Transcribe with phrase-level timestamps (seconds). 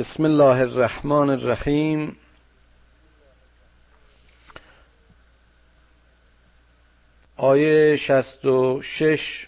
[0.00, 2.16] بسم الله الرحمن الرحیم.
[7.36, 9.46] آیه شست و شش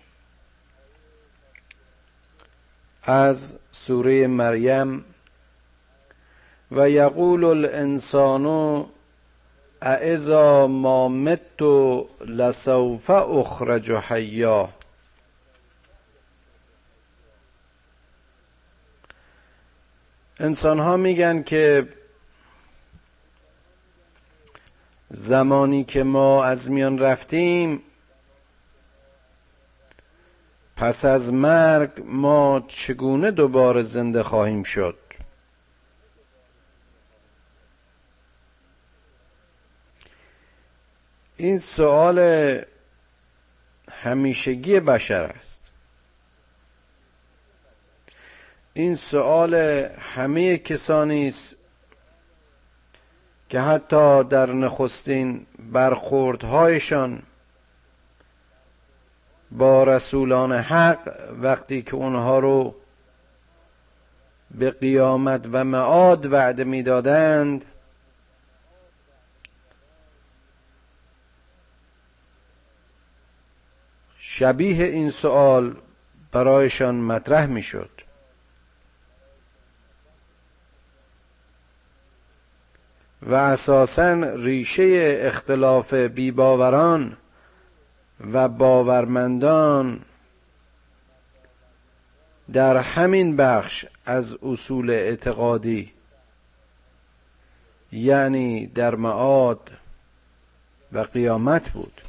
[3.02, 5.04] از سوره مریم.
[6.72, 8.86] و یقول الانسان
[9.82, 11.62] اعزا ما مت
[12.26, 14.68] لسوف اخرج حیا.
[20.40, 21.88] انسان ها میگن که
[25.10, 27.82] زمانی که ما از میان رفتیم
[30.76, 34.98] پس از مرگ ما چگونه دوباره زنده خواهیم شد؟
[41.36, 42.18] این سوال
[43.90, 45.61] همیشگی بشر است.
[48.74, 49.54] این سوال
[50.14, 51.56] همه کسانی است
[53.48, 57.22] که حتی در نخستین برخوردهایشان
[59.50, 62.74] با رسولان حق وقتی که اونها رو
[64.50, 67.64] به قیامت و معاد وعده می‌دادند
[74.18, 75.76] شبیه این سوال
[76.32, 77.91] برایشان مطرح می‌شد.
[83.26, 87.16] و اساسا ریشه اختلاف بیباوران
[88.32, 90.00] و باورمندان
[92.52, 95.92] در همین بخش از اصول اعتقادی
[97.92, 99.70] یعنی در معاد
[100.92, 102.00] و قیامت بود.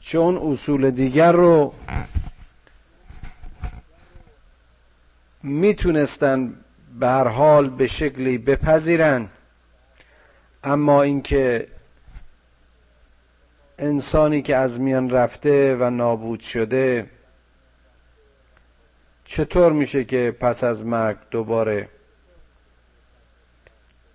[0.00, 1.74] چون اصول دیگر رو
[5.42, 6.54] می‌تونستن
[6.98, 9.28] به هر حال به شکلی بپذیرن
[10.64, 11.68] اما اینکه
[13.78, 17.10] انسانی که از میان رفته و نابود شده
[19.24, 21.88] چطور میشه که پس از مرگ دوباره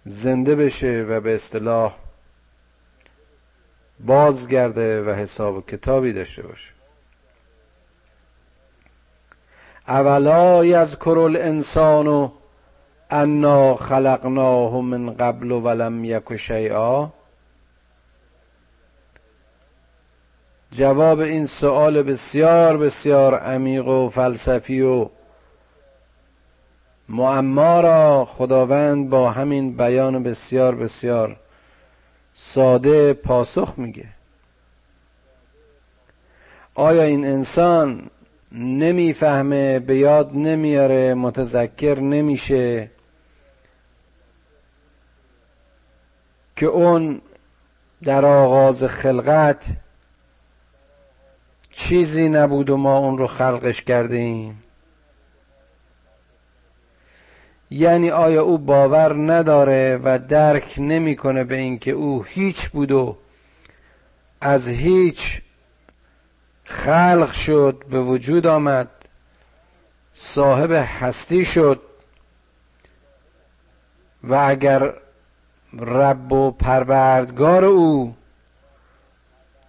[0.03, 1.95] زنده بشه و به اصطلاح
[3.99, 6.71] بازگرده و حساب کتابی داشته باشه؟
[9.87, 12.07] اولا یذکر الانسان
[13.11, 17.09] انا خلقناه من قبل ولم یک شیئا.
[20.71, 25.09] جواب این سوال بسیار بسیار عمیق و فلسفی و
[27.09, 31.35] معما را خداوند با همین بیان بسیار بسیار
[32.33, 34.07] ساده پاسخ میگه.
[36.75, 38.09] آیا این انسان
[38.51, 42.91] نمی‌فهمه به یاد نمیاره متذکر نمیشه؟
[46.61, 47.21] که اون
[48.03, 49.65] در آغاز خلقت
[51.71, 54.63] چیزی نبود و ما اون رو خلقش کردیم.
[57.71, 63.17] یعنی آیا او باور نداره و درک نمی‌کنه به اینکه او هیچ بود و
[64.41, 65.41] از هیچ
[66.63, 68.89] خلق شد به وجود آمد
[70.13, 71.81] صاحب هستی شد
[74.23, 74.93] و اگر
[75.79, 78.15] رب و پروردگار او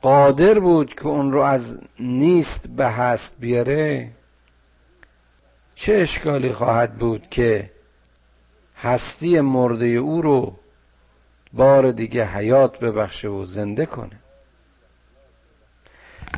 [0.02, 4.10] قادر بود که اون رو از نیست به هست بیاره.
[5.74, 7.70] چه اشکالی خواهد بود که
[8.76, 10.56] هستی مرده او رو
[11.52, 14.18] بار دیگه حیات ببخشه و زنده کنه؟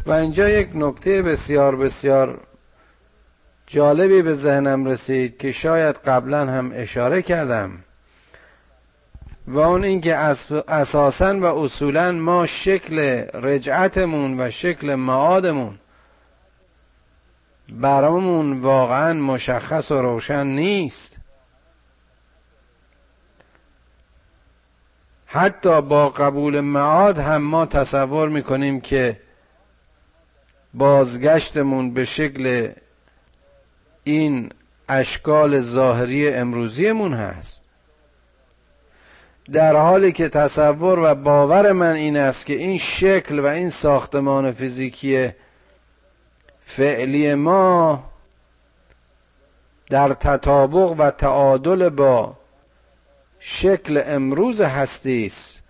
[0.06, 2.40] و اینجا یک نکته بسیار بسیار
[3.66, 7.84] جالبی به ذهنم رسید که شاید قبلا هم اشاره کردم.
[9.46, 10.16] و اون اینکه
[10.68, 12.98] اساسا و اصولا ما شکل
[13.34, 15.78] رجعتمون و شکل معادمون
[17.68, 21.16] برامون واقعا مشخص و روشن نیست.
[25.26, 29.20] حتی با قبول معاد هم ما تصور می‌کنیم که
[30.74, 32.72] بازگشتمون به شکل
[34.04, 34.52] این
[34.88, 37.63] اشکال ظاهری امروزیمون هست.
[39.52, 44.52] در حالی که تصور و باور من این است که این شکل و این ساختمان
[44.52, 45.28] فیزیکی
[46.60, 48.02] فعلی ما
[49.90, 52.34] در تطابق و تعادل با
[53.38, 55.62] شکل امروز هستی است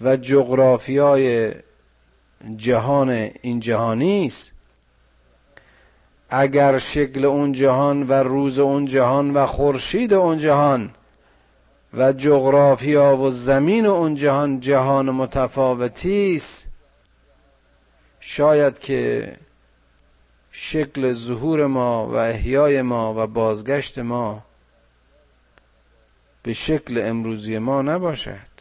[0.00, 1.54] و جغرافیای
[2.56, 3.10] جهان
[3.42, 4.50] این جهانی است.
[6.30, 10.90] اگر شکل اون جهان و روز اون جهان و خورشید اون جهان
[11.94, 16.66] و جغرافیا و زمین اون جهان جهان متفاوتی است.
[18.20, 19.36] شاید که
[20.52, 24.42] شکل ظهور ما و احیای ما و بازگشت ما
[26.42, 28.52] به شکل امروزی ما نباشد.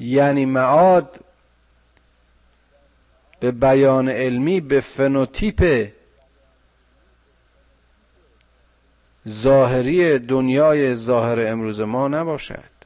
[0.00, 1.20] یعنی معاد
[3.40, 5.92] به بیان علمی به فنوتیپ
[9.28, 12.76] ظاهری دنیای ظاهر امروز ما نباشد.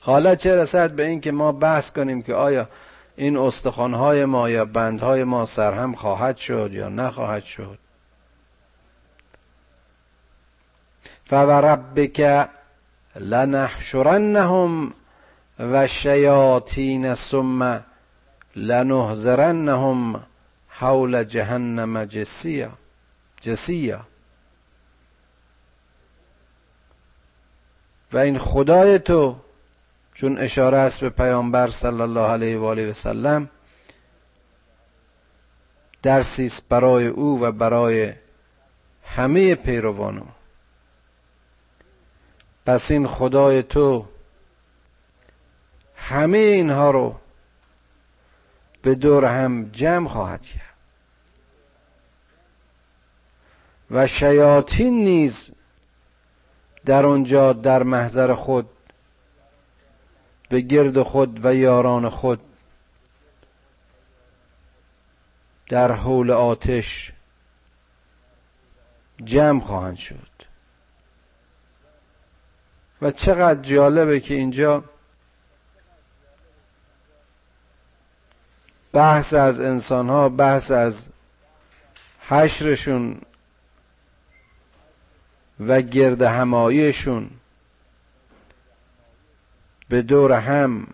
[0.00, 2.68] حالا چه رسد به این که ما بحث کنیم که آیا
[3.16, 7.78] این استخوانهای ما یا بندهای ما سرهم خواهد شد یا نخواهد شد.
[11.24, 12.48] فوربک
[13.16, 14.92] لنحشرنهم
[15.58, 17.80] و شیاطین ثم
[18.56, 20.24] لنحذرنهم
[20.68, 22.04] حول جهنم
[23.46, 24.06] جسیا
[28.12, 29.36] و این خدای تو
[30.14, 33.50] چون اشاره است به پیامبر صلی الله علیه و آله و سلم
[36.02, 38.12] درسی است برای او و برای
[39.04, 40.28] همه پیروان
[42.66, 44.06] پس این خدای تو
[45.96, 47.20] همه اینها رو
[48.82, 50.65] به دور هم جمع خواهد کرد.
[53.90, 55.50] و شیاطین نیز
[56.84, 58.68] در آنجا در محضر خود
[60.48, 62.40] به گرد خود و یاران خود
[65.68, 67.12] در حول آتش
[69.24, 70.36] جمع خواهند شد.
[73.02, 74.84] و چقدر جالبه که اینجا
[78.92, 81.08] بحث از انسان ها بحث از
[82.20, 83.20] حشرشون
[85.60, 87.30] و گرد همایشون
[89.88, 90.86] به دور هم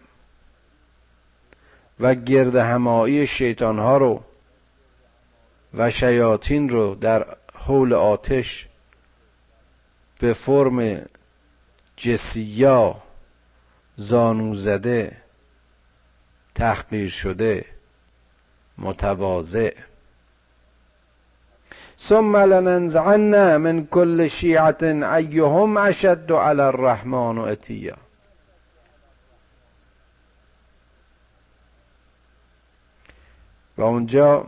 [2.01, 4.25] و گرد همایی شیطان ها رو
[5.75, 8.69] و شیاطین رو در حول آتش
[10.19, 11.07] به فرم
[11.97, 13.03] جسیا
[13.97, 15.17] زانو زده
[16.55, 17.65] تحقیر شده
[18.79, 19.75] متواضع.
[22.09, 27.97] ثم لننزعن من كل شیعت ایهم اشد على الرحمن اتیا
[33.79, 34.47] و اونجا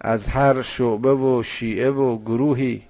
[0.00, 2.88] از هر شعبه و شیعه و گروهی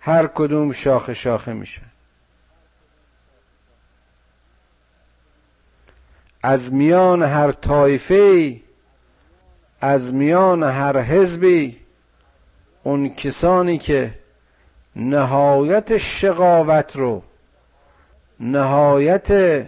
[0.00, 1.91] هر کدوم شاخه شاخه میشه.
[6.42, 8.60] از میان هر طایفه
[9.80, 11.80] از میان هر حزبی
[12.82, 14.18] اون کسانی که
[14.96, 17.22] نهایت شقاوت رو
[18.40, 19.66] نهایت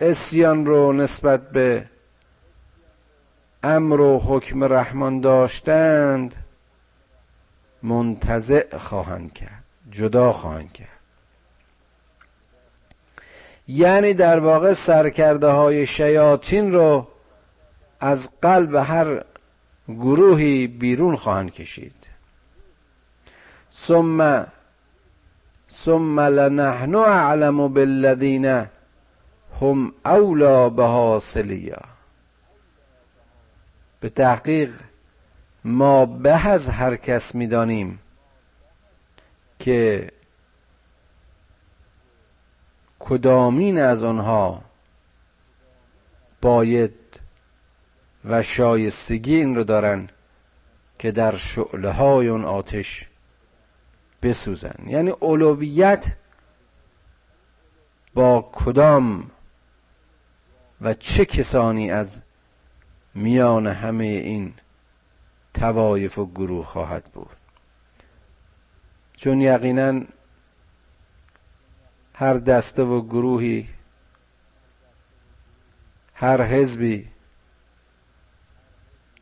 [0.00, 1.84] اسیان رو نسبت به
[3.62, 6.34] امر و حکم رحمان داشتند
[7.82, 10.97] منتزع خواهند کرد جدا خواهند کرد.
[13.68, 17.06] یعنی در واقع سرکرده های شیاطین رو
[18.00, 19.24] از قلب هر
[19.88, 21.94] گروهی بیرون خواهند کشید.
[23.72, 24.46] ثم
[25.70, 28.66] ثم لنحن اعلم بالذین
[29.60, 30.82] هم اولا به
[34.00, 34.70] به تحقیق
[35.64, 37.98] ما به از هر کس می‌دانیم
[39.58, 40.10] که
[43.08, 44.62] کدامین از آنها
[46.42, 47.20] باید
[48.24, 50.08] و شایستگی این رو دارن
[50.98, 53.08] که در شعله های اون آتش
[54.22, 56.16] بسوزن یعنی اولویت
[58.14, 59.30] با کدام
[60.80, 62.22] و چه کسانی از
[63.14, 64.54] میان همه این
[65.54, 67.36] توایف و گروه خواهد بود؟
[69.16, 70.00] چون یقینا
[72.20, 73.68] هر دسته و گروهی
[76.14, 77.08] هر حزبی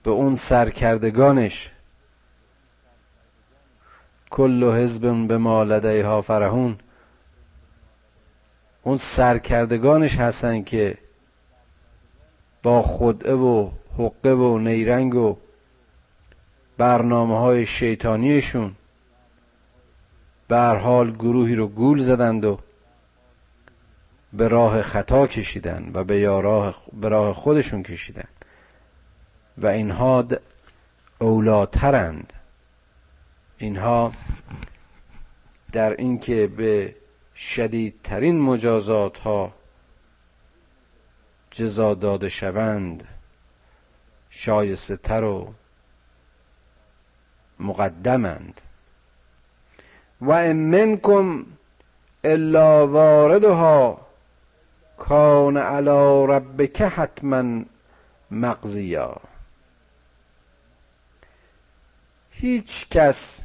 [0.03, 1.71] به اون سرکردگانش.
[4.31, 6.79] کل حزب به ما لدیها فرهون
[8.83, 10.99] اون سرکردگانش هستن که
[12.63, 15.37] با خدعه و حقه و نیرنگ و
[16.79, 18.75] برنامه های شیطانیشون
[20.51, 22.59] حال گروهی رو گول زدند و
[24.37, 28.29] به راه خطا کشیدن و به راه, به راه خودشون کشیدن.
[29.59, 30.25] و اینها
[31.19, 32.33] اولاترند.
[33.59, 34.13] اینها
[35.73, 36.95] در اینکه به
[37.35, 39.53] شدیدترین مجازات ها
[41.51, 43.09] جزا داده شوند
[44.31, 45.55] شایسته تر و
[47.61, 48.61] مقدمند.
[50.23, 51.47] و منکم
[52.25, 54.06] الا واردها.
[54.97, 57.65] کان علی ربک حتما
[58.31, 59.21] مقضیا.
[62.31, 63.45] هیچ کس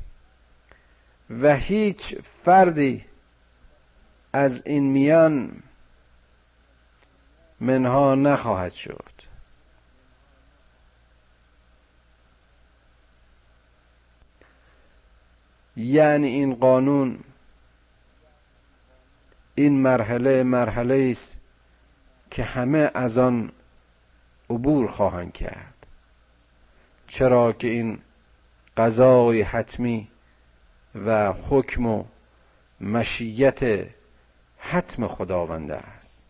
[1.30, 3.06] و هیچ فردی
[4.34, 5.64] از این میان
[7.60, 9.12] منها نخواهد شد.
[15.76, 17.20] یعنی این قانون
[19.56, 21.41] این مرحله مرحله است
[22.32, 23.52] که همه از آن
[24.50, 25.88] عبور خواهند کرد.
[27.08, 28.00] چرا که این
[28.78, 30.08] قضای حتمی
[30.96, 32.04] و حکم و
[32.82, 33.88] مشیت
[34.58, 36.26] حتم خداونده است.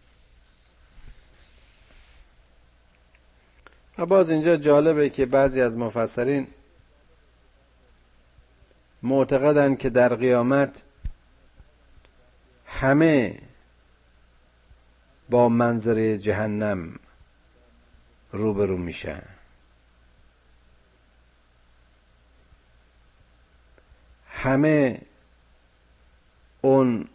[3.97, 6.47] و باز اینجا جالبه که بعضی از مفسرین
[9.03, 10.83] معتقدند که در قیامت
[12.65, 13.39] همه
[15.31, 16.99] با منظره جهنم
[18.31, 19.23] روبرو میشن
[24.27, 25.01] همه
[26.61, 27.07] اون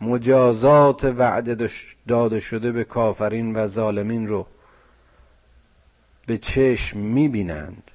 [0.00, 1.68] مجازات وعده
[2.08, 4.46] داده شده به کافرین و ظالمین رو
[6.26, 7.90] به چشم می‌بینند.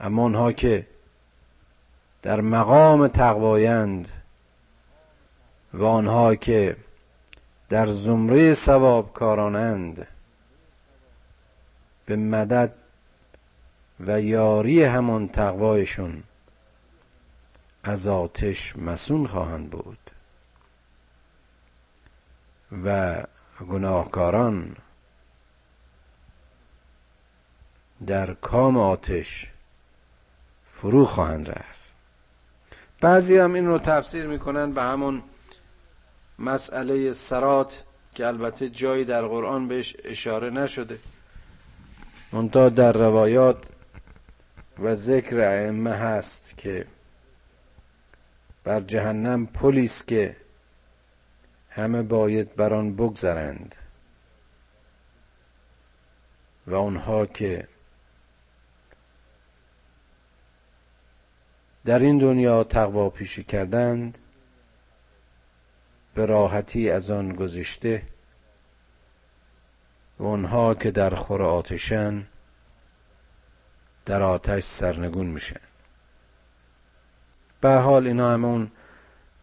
[0.00, 0.86] اما اونها که
[2.22, 4.15] در مقام تقوایند
[5.76, 6.76] و آنها که
[7.68, 10.06] در زمره ثواب کارانند
[12.06, 12.74] به مدد
[14.00, 16.22] و یاری همان تقوایشون
[17.82, 20.10] از آتش مسون خواهند بود
[22.84, 23.22] و
[23.68, 24.76] گناهکاران
[28.06, 29.52] در کام آتش
[30.66, 31.92] فرو خواهند رفت.
[33.00, 35.22] بعضی هم این رو تفسیر می‌کنن به همون
[36.38, 37.82] مسئله سرات
[38.14, 40.98] که البته جایی در قرآن بهش اشاره نشده.
[42.32, 43.66] منتها در روایات
[44.78, 46.86] و ذکر ائمه هست که
[48.64, 50.36] بر جهنم پلیس که
[51.70, 53.74] همه باید بر آن بگذرند
[56.66, 57.68] و آنها که
[61.84, 64.18] در این دنیا تقوا پیشی کردند
[66.16, 68.02] به راحتی از آن گذشته
[70.18, 72.26] و آنها که در خور آتشن
[74.06, 75.60] در آتش سرنگون میشن.
[77.60, 78.70] به حال اینا همون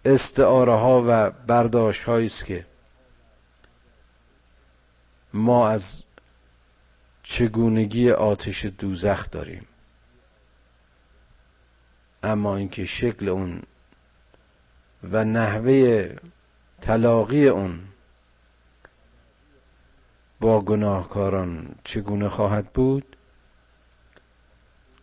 [0.05, 2.65] استعاره ها و برداشت است که
[5.33, 6.03] ما از
[7.23, 9.67] چگونگی آتش دوزخ داریم.
[12.23, 13.61] اما اینکه شکل اون
[15.03, 16.15] و نحوه
[16.85, 17.79] تلاقی اون
[20.39, 23.15] با گناهکاران چگونه خواهد بود؟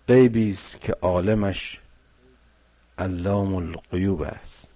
[0.08, 1.80] غیبی است که عالمش
[2.98, 4.72] علام القیوب است.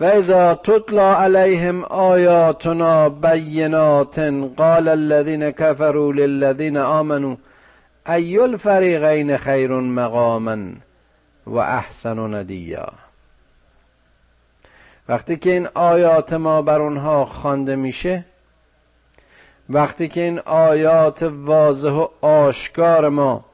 [0.00, 4.18] و اذا تطلع علیهم آیاتنا بینات
[4.56, 7.36] قال الذين كفروا للذين آمنوا
[8.06, 10.58] ای الفریقین خیر مقاما
[11.46, 13.09] و احسن ندیا.
[15.10, 18.24] وقتی که این آیات ما بر اونها خوانده میشه
[19.70, 23.44] وقتی که این آیات واضح و آشکار ما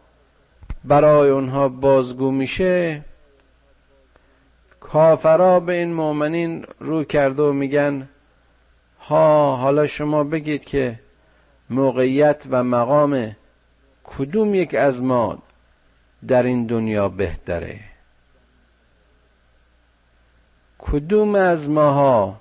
[0.84, 3.04] برای اونها بازگو میشه
[4.80, 8.08] کافرا به این مؤمنین رو کرده و میگن
[9.00, 11.00] ها حالا شما بگید که
[11.70, 13.36] موقعیت و مقام
[14.04, 15.38] کدوم یک از ما
[16.28, 17.95] در این دنیا بهتره؟
[20.92, 22.40] کدوم از ماها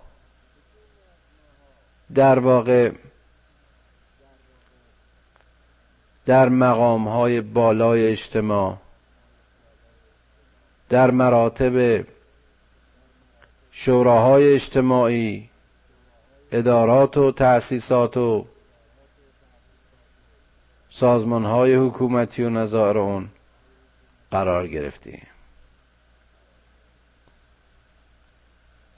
[2.16, 2.92] در واقع
[6.26, 8.78] در مقام های بالای اجتماع
[10.90, 12.06] در مراتب
[13.72, 15.50] شوراهای اجتماعی
[16.52, 18.46] ادارات و تأسیسات و
[20.90, 23.30] سازمان های حکومتی و نظار اون
[24.32, 25.28] قرار گرفتیم.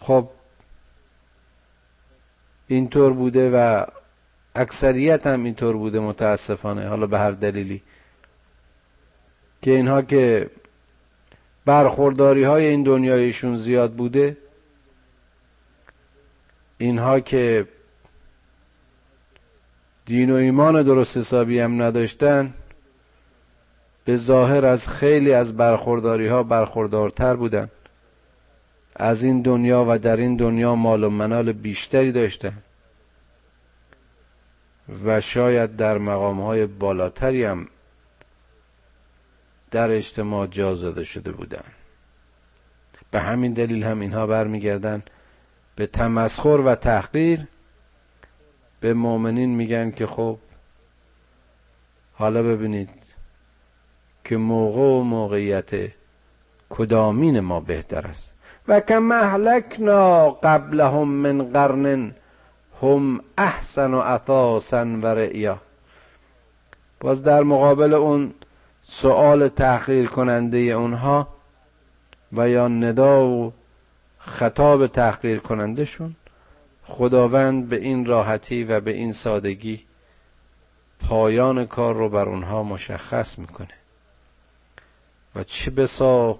[0.07, 0.29] خب
[2.67, 3.85] اینطور بوده و
[4.55, 7.81] اکثریت هم اینطور بوده متاسفانه حالا به هر دلیلی.
[9.61, 10.49] که اینها که
[11.65, 14.37] برخورداری های این دنیایشون زیاد بوده
[16.77, 17.67] اینها که
[20.05, 22.53] دین و ایمان درست حسابی هم نداشتن
[24.05, 27.69] به ظاهر از خیلی از برخورداری ها برخوردارتر بودن.
[28.99, 32.57] از این دنیا و در این دنیا مال و منال بیشتری داشتن
[35.05, 37.67] و شاید در مقام های بالاتری هم
[39.71, 41.63] در اجتماع جا زده شده بودن.
[43.11, 45.03] به همین دلیل هم اینها برمیگردن
[45.75, 47.47] به تمسخر و تحقیر.
[48.79, 50.37] به مؤمنین میگن که خب
[52.13, 52.89] حالا ببینید
[54.23, 55.91] که موقع و موقعیت
[56.69, 58.36] کدامین ما بهتر است.
[58.67, 62.11] و کم اهلکنا قبلهم من قرن
[62.81, 65.59] هم احسن و اثاسا و رعیا.
[66.99, 68.33] باز در مقابل اون
[68.81, 71.27] سؤال تحقیر کننده اونها
[72.33, 73.53] و یا ندا و
[74.19, 76.15] خطاب تحقیر کننده شون
[76.83, 79.83] خداوند به این راحتی و به این سادگی
[80.99, 83.67] پایان کار رو بر اونها مشخص می‌کنه.
[85.35, 86.39] و چه بسا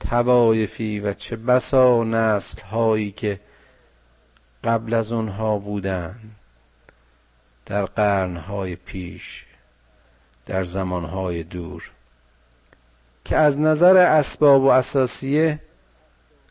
[0.00, 3.40] توایفی و چه بسا نسل هایی که
[4.64, 6.20] قبل از اونها بودن
[7.66, 9.46] در قرنهای پیش
[10.46, 11.90] در زمانهای دور
[13.24, 15.60] که از نظر اسباب و اساسیه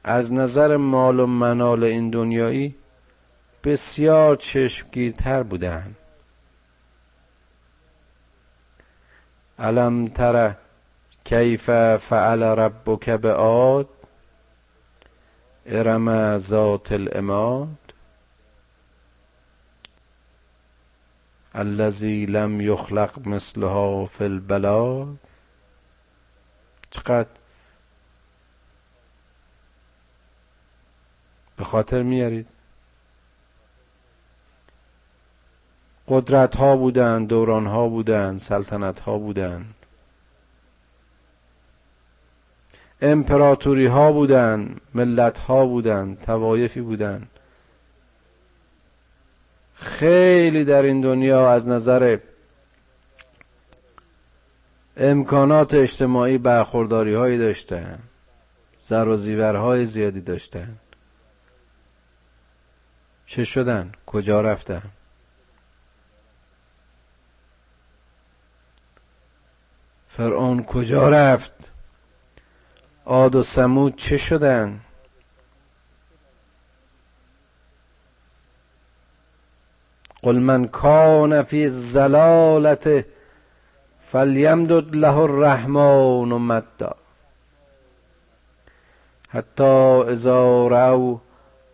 [0.04, 2.76] از نظر مال و منال این دنیایی
[3.64, 5.96] بسیار چشمگیرتر بودن
[9.60, 10.56] علم تر
[11.30, 11.70] کیف
[12.02, 13.90] فعل ربک بعاد
[15.66, 17.94] ارم ذات الاماد
[21.54, 25.18] الذی لم یخلق مثلها فی البلاد.
[26.92, 27.28] چقدر؟
[31.58, 32.48] به خاطر میارید؟
[36.08, 39.66] قدرت ها بودن دوران ها بودن سلطنت ها بودن
[43.02, 47.28] امپراتوری ها بودن ملت ها بودن توایفی بودن
[49.76, 52.18] خیلی در این دنیا از نظر
[54.98, 58.00] امکانات اجتماعی برخورداری هایی داشتن
[58.78, 60.78] زر و زیورهای زیادی داشتن
[63.30, 64.82] چه شدن؟ کجا رفتن؟
[70.08, 71.72] فرعون کجا رفت؟
[73.10, 74.80] عاد و سمود چه شدن؟
[80.24, 83.06] قل من کان فی الزلالت
[84.02, 86.96] فلیمدد له الرحمن مدا
[89.30, 91.20] حتی اذا رو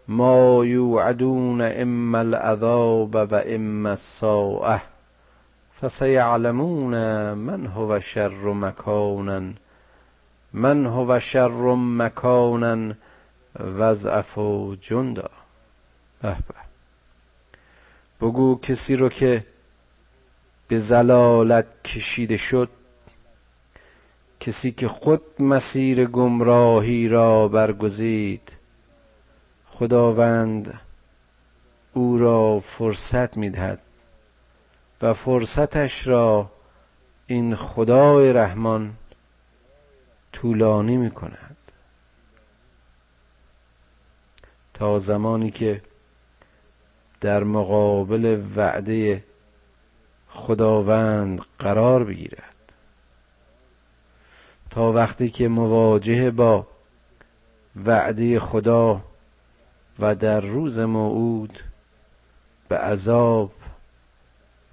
[0.08, 4.82] ما یوعدون اما العذاب و اما الساعه
[5.82, 6.94] فسیعلمون
[7.34, 9.65] من هو شر مکانا
[10.56, 12.94] من هو شر مکانا
[13.60, 15.30] وضعف و جندا
[16.24, 16.66] به.
[18.22, 19.46] بگو کسی رو که
[20.68, 22.70] به زلالت کشیده شد
[24.40, 28.52] کسی که خود مسیر گمراهی را برگزید
[29.68, 30.80] خداوند
[31.94, 33.80] او را فرصت می‌دهد
[35.02, 36.52] و فرصتش را
[37.28, 38.94] این خدای رحمان
[40.36, 41.58] طولانی می کند
[44.74, 45.82] تا زمانی که
[47.22, 49.24] در مقابل وعده
[50.30, 52.56] خداوند قرار بگیرد.
[54.70, 56.68] تا وقتی که مواجه با
[57.86, 59.02] وعده خدا
[60.00, 61.60] و در روز موعود
[62.70, 63.52] به عذاب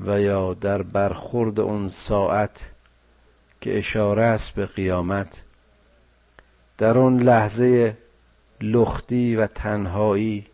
[0.01, 2.61] و یا در برخورد اون ساعت
[3.61, 5.43] که اشاره است به قیامت
[6.79, 7.97] در اون لحظه
[8.61, 10.47] لختی و تنهایی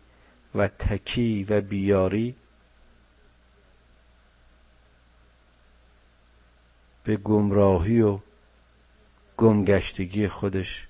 [0.55, 2.35] و تکی و بیاری
[7.03, 8.19] به گمراهی و
[9.37, 10.87] گمگشتگی خودش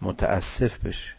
[0.00, 1.12] متاسف بشه.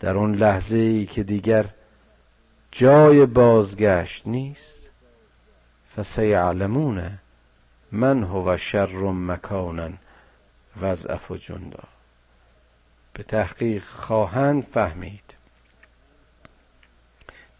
[0.00, 1.66] در اون لحظه ای که دیگر
[2.72, 4.78] جای بازگشت نیست.
[5.96, 7.18] فسیعلمون
[7.92, 9.90] من هو شر مکانا.
[10.80, 11.84] وضعف و جندا.
[13.12, 15.34] به تحقیق خواهند فهمید.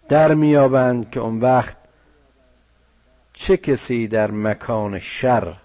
[0.08, 1.76] در میابند که اون وقت
[3.32, 5.56] چه کسی در مکان شر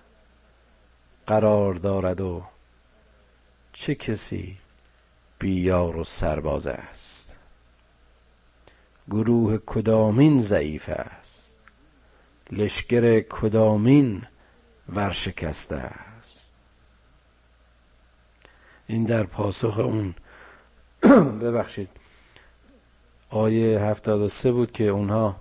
[1.28, 2.44] قرار دارد و
[3.74, 4.58] چه کسی
[5.40, 7.38] بیار و سرباز است.
[9.10, 11.58] گروه کدامین ضعیف است.
[12.52, 14.24] لشکر کدامین
[14.90, 16.09] ورشکسته است.
[18.90, 20.16] این در پاسخ اون.
[21.42, 21.90] ببخشید.
[23.30, 25.36] آیه هفتاد و سه بود که اونها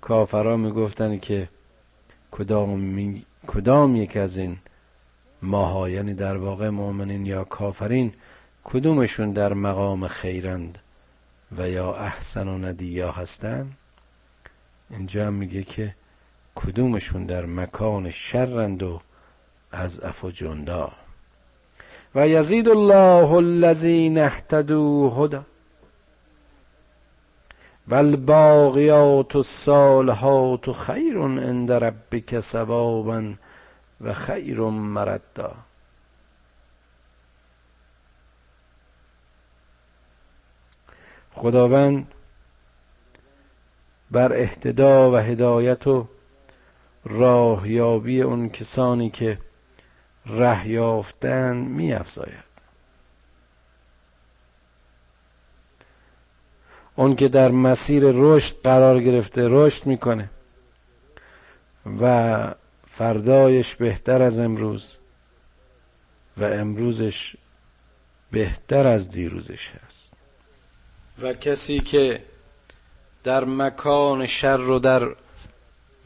[0.00, 1.48] کافرا می‌گفتن که
[2.30, 4.58] کدام, کدام یک از این
[5.42, 8.12] ماها یعنی در واقع مؤمنین یا کافرین
[8.64, 10.78] کدومشون در مقام خیرند
[11.58, 13.76] و یا احسن و ندیا هستند
[14.90, 15.94] اینجا میگه که
[16.54, 19.00] کدومشون در مکان شرند و
[19.72, 20.30] از اف و
[22.14, 25.44] و یزید الله الذین اهتدوا هدا
[27.88, 33.34] والباقیات الصالحات خیر عند ربک ثوابا
[34.00, 35.54] و خیر مردا.
[41.32, 42.06] خداوند
[44.10, 46.06] بر اهتدا و هدایت و
[47.04, 49.38] راهیابی اون کسانی که
[50.26, 52.44] ره یافتن می افزاید
[56.96, 60.30] اون که در مسیر رشد قرار گرفته رشد می‌کنه
[62.00, 62.54] و
[62.86, 64.96] فردایش بهتر از امروز
[66.36, 67.36] و امروزش
[68.30, 70.12] بهتر از دیروزش هست.
[71.22, 72.22] و کسی که
[73.24, 75.08] در مکان شر و در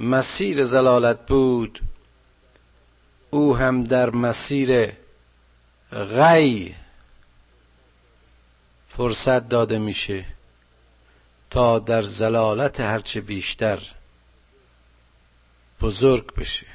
[0.00, 1.80] مسیر زلالت بود
[3.30, 4.92] او هم در مسیر
[5.92, 6.74] غی
[8.88, 10.24] فرصت داده میشه
[11.50, 13.82] تا در زلالت هرچه بیشتر
[15.80, 16.66] بزرگ بشه.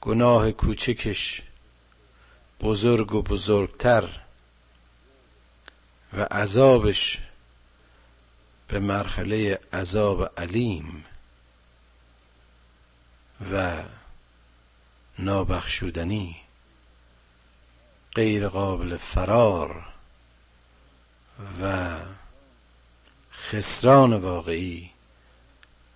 [0.00, 1.42] گناه کوچکش
[2.60, 4.08] بزرگ و بزرگتر
[6.12, 7.18] و عذابش
[8.68, 11.04] به مرحله عذاب علیم
[13.52, 13.82] و
[15.18, 16.36] نابخشودنی
[18.14, 19.84] غیر قابل فرار
[21.62, 21.96] و
[23.32, 24.90] خسران واقعی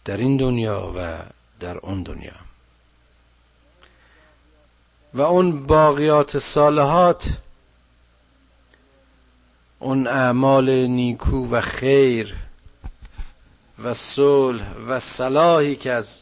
[0.04, 1.18] در این دنیا و
[1.60, 2.32] در اون دنیا.
[5.14, 7.38] و اون باقیات صالحات
[9.78, 12.36] اون اعمال نیکو و خیر
[13.82, 16.18] و صلح و صلاحی که از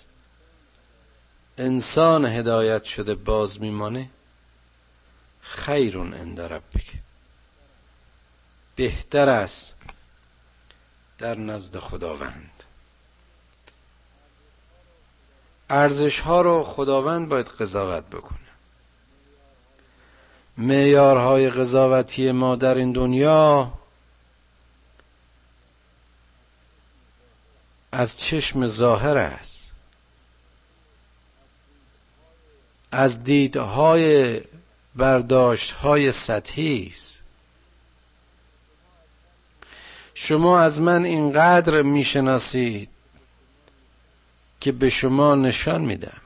[1.59, 4.11] انسان هدایت شده باز میمانه
[5.41, 6.93] خیرون عند ربک.
[8.77, 9.75] بهتر است
[11.19, 12.51] در نزد خداوند.
[15.71, 18.39] ارزش ها رو خداوند باید قضاوت بکنه.
[20.59, 23.73] معیارهای قضاوتی ما در این دنیا
[27.93, 29.58] از چشم ظاهر است.
[32.93, 34.41] از دیدهای
[34.97, 37.19] برداشتهای سطحی است.
[40.15, 42.89] شما از من اینقدر می‌شناسید
[44.61, 46.21] که به شما نشان میدم.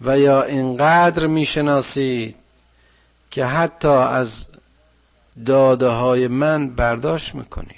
[0.00, 2.36] و یا اینقدر می‌شناسید
[3.30, 4.46] که حتی از
[5.46, 7.76] داده های من برداشت می‌کنید.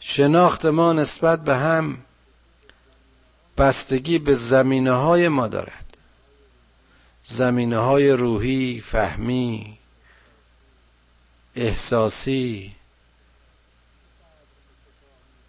[0.00, 1.98] شناخت ما نسبت به هم
[3.62, 5.96] بستگی به زمینه های ما دارد.
[7.24, 9.78] زمینه های روحی، فهمی،
[11.56, 12.74] احساسی.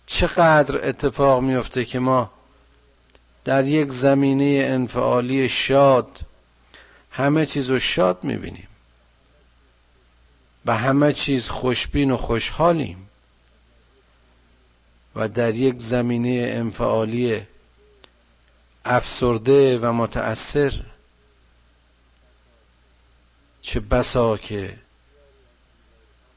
[0.06, 2.32] چقدر اتفاق میفته که ما
[3.44, 6.20] در یک زمینه انفعالی شاد
[7.12, 8.68] همه چیز رو شاد می‌بینیم.
[10.66, 13.10] و همه چیز خوشبین و خوشحالیم.
[15.16, 17.53] و در یک زمینه انفعالی
[18.86, 20.84] افسرده و متأثر
[23.62, 24.78] چه بسا که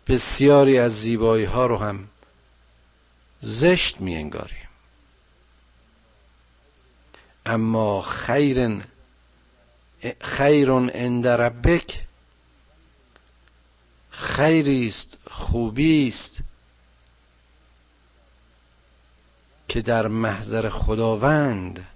[0.07, 2.09] بسیاری از زیبایی ها رو هم
[3.41, 4.69] زشت می انگاریم
[7.47, 8.83] اما خیر
[10.21, 12.05] خیر عند ربک
[14.11, 14.95] خیری
[15.31, 16.37] خوبی است
[19.69, 21.87] که در محضر خداوند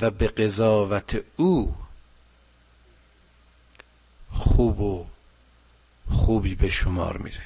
[0.00, 1.76] و به قضاوت او
[4.32, 5.06] خوب و
[6.10, 7.42] خوبی به شمار میره.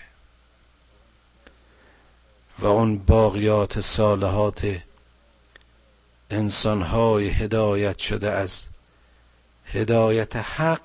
[2.58, 4.82] و اون باقیات صالحات
[6.30, 8.64] انسانهای هدایت شده از
[9.66, 10.80] هدایت حق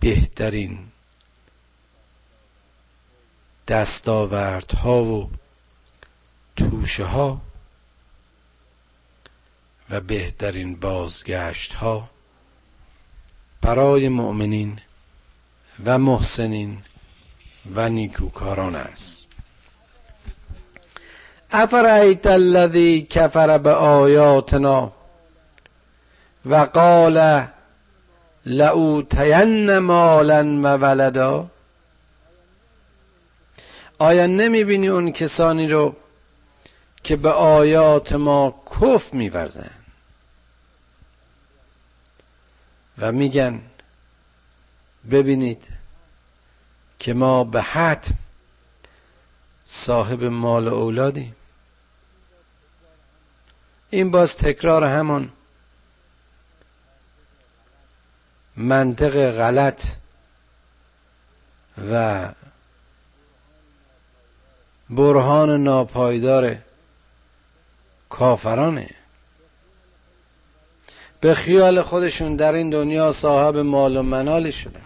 [0.00, 0.88] بهترین
[3.68, 5.30] دستاوردها و
[6.56, 7.40] توشه ها
[9.90, 12.08] و بهترین بازگشت ها
[13.62, 14.78] برای مؤمنین
[15.84, 16.78] و محسنین
[17.74, 19.26] و نیکوکاران است.
[21.50, 24.92] افرایت الذی کفر به آیاتنا
[26.46, 27.46] و قال
[28.46, 31.50] لعوتین مالا و ولدا؟
[33.98, 35.96] آیا نمی بینی اون کسانی رو
[37.04, 39.70] که به آیات ما کف میورزن؟
[42.98, 43.60] و میگن
[45.10, 45.64] ببینید
[46.98, 48.14] که ما به حتم
[49.64, 51.36] صاحب مال و اولادیم.
[53.90, 55.32] این باز تکرار همان
[58.56, 59.84] منطق غلط
[61.90, 62.28] و
[64.90, 66.56] برهان ناپایدار
[68.10, 68.90] کافرانه.
[71.20, 74.80] به خیال خودشون در این دنیا صاحب مال و منالی شدن.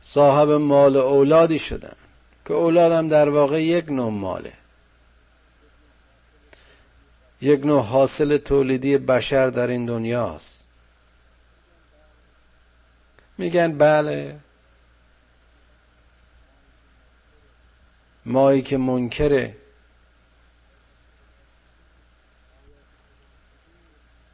[0.00, 1.96] صاحب مال و اولادی شدن
[2.46, 4.52] که اولادم در واقع یک نوع ماله.
[7.40, 10.64] یک نوع حاصل تولیدی بشر در این دنیاست.
[13.38, 14.36] میگن بله
[18.26, 19.50] مایی که منکر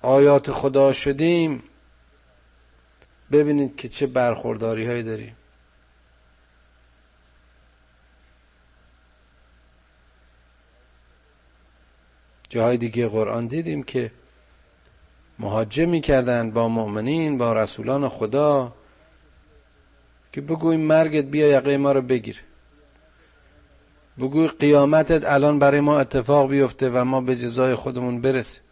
[0.02, 1.62] آیات خدا شدیم.
[3.32, 5.36] ببینید که چه برخورداری هایی داریم.
[12.48, 14.12] جاهای دیگه قرآن دیدیم که
[15.38, 18.74] مهاجم می‌کردن با مؤمنین با رسولان خدا
[20.32, 22.49] که بگویم مرگت بیا یقه ما رو بگیر.
[24.18, 28.62] بگوی قیامتت الان برای ما اتفاق بیفته و ما به جزای خودمون برسیم.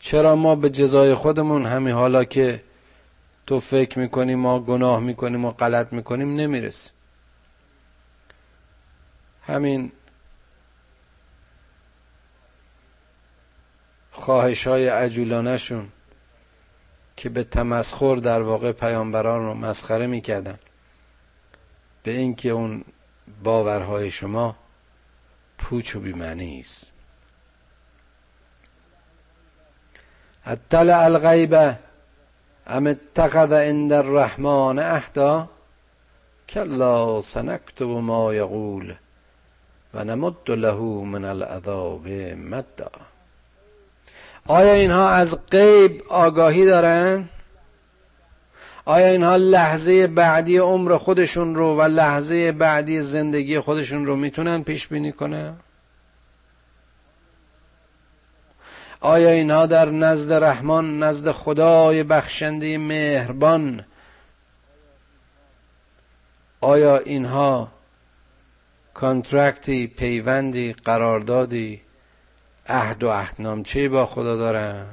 [0.00, 2.62] چرا ما به جزای خودمون همین حالا که
[3.46, 6.92] تو فکر می‌کنیم ما گناه می‌کنیم و غلط می‌کنیم نمی‌رسیم؟
[9.42, 9.92] همین
[14.12, 15.88] خواهش های عجولانه شون
[17.16, 20.58] که به تمسخر در واقع پیامبران رو مسخره می‌کردن.
[22.06, 22.84] به اینکه اون
[23.44, 24.56] باورهای شما
[25.58, 26.90] پوچ و بیمعنی است.
[30.46, 31.54] اطلع الغیب
[32.66, 35.48] ام اتخذ عند الرحمن اهدا
[36.48, 38.94] کلا سنکتب ما یقول
[39.94, 42.90] و نمد له من العذاب مدا.
[44.46, 47.28] آیا اینها از غیب آگاهی دارن
[48.88, 54.88] آیا اینها لحظه بعدی عمر خودشون رو و لحظه بعدی زندگی خودشون رو می‌تونن پیش
[54.88, 55.56] بینی کنن؟
[59.00, 63.84] آیا اینها در نزد رحمان نزد خدای بخشنده مهربان؟
[66.60, 67.68] آیا اینها
[68.94, 71.80] کانترکتی پیوندی قراردادی
[72.66, 74.86] عهد و عهدنامچه با خدا دارن؟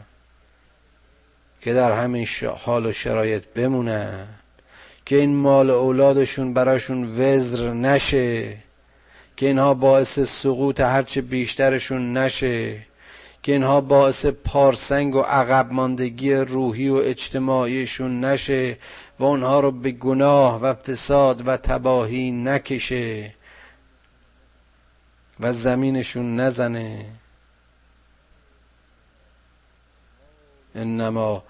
[1.64, 2.28] که در همین
[2.66, 4.28] حال و شرایط بمونن
[5.06, 8.58] که این مال اولادشون براشون وزر نشه
[9.38, 12.80] که اینها باعث سقوط هرچه بیشترشون نشه
[13.44, 18.78] که اینها باعث پارسنگ و عقب ماندگی روحی و اجتماعیشون نشه
[19.20, 23.34] و اونها رو به گناه و فساد و تباهی نکشه
[25.40, 27.06] و زمینشون نزنه.
[30.76, 31.44] انما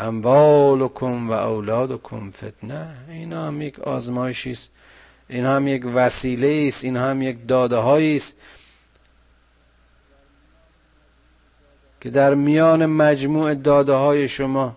[0.00, 2.96] اموالکم و اولادکم فتنه.
[3.08, 4.70] این هم یک آزمایشی است.
[5.28, 6.84] این هم یک وسیله است.
[6.84, 8.34] این هم یک داده است.
[12.00, 14.76] که در میان مجموع داده های شما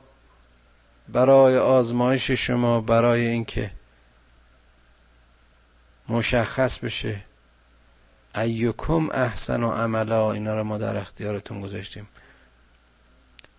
[1.10, 3.72] برای آزمایش شما برای اینکه
[6.10, 7.20] مشخص بشه
[8.36, 10.32] ایکم احسن و عملا.
[10.32, 12.08] اینا رو ما در اختیارتون گذاشتیم.